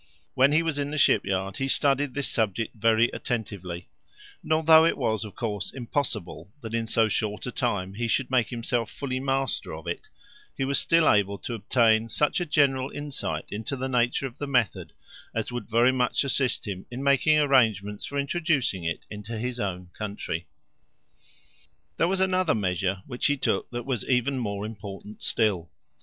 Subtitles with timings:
[0.33, 3.87] When he was in the ship yard he studied this subject very attentively;
[4.41, 8.31] and although it was, of course, impossible that in so short a time he should
[8.31, 10.09] make himself fully master of it,
[10.57, 14.47] he was still able to obtain such a general insight into the nature of the
[14.47, 14.91] method
[15.35, 19.91] as would very much assist him in making arrangements for introducing it into his own
[19.95, 20.47] country.
[21.97, 25.69] There was another measure which he took that was even more important still.